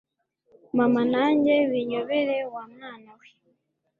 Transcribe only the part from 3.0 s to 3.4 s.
we